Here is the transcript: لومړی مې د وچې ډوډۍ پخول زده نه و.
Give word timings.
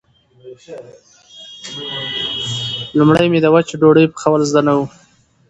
لومړی 2.97 3.27
مې 3.31 3.39
د 3.41 3.47
وچې 3.53 3.75
ډوډۍ 3.81 4.05
پخول 4.13 4.41
زده 4.49 4.61
نه 4.67 4.73
و. 4.77 4.79